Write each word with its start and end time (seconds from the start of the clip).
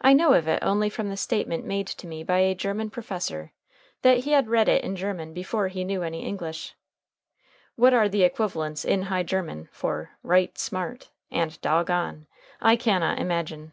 I 0.00 0.12
know 0.12 0.32
of 0.32 0.48
it 0.48 0.60
only 0.64 0.90
from 0.90 1.08
the 1.08 1.16
statement 1.16 1.64
made 1.64 1.86
to 1.86 2.08
me 2.08 2.24
by 2.24 2.38
a 2.40 2.52
German 2.52 2.90
professor, 2.90 3.52
that 4.02 4.24
he 4.24 4.32
had 4.32 4.48
read 4.48 4.68
it 4.68 4.82
in 4.82 4.96
German 4.96 5.32
before 5.32 5.68
he 5.68 5.84
knew 5.84 6.02
any 6.02 6.24
English. 6.24 6.74
What 7.76 7.94
are 7.94 8.08
the 8.08 8.24
equivalents 8.24 8.84
in 8.84 9.02
High 9.02 9.22
German 9.22 9.68
for 9.70 10.18
"right 10.24 10.58
smart" 10.58 11.10
and 11.30 11.60
"dog 11.60 11.90
on" 11.92 12.26
I 12.60 12.74
cannot 12.74 13.20
imagine. 13.20 13.72